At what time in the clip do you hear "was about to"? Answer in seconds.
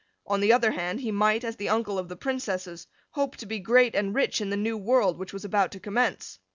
5.31-5.79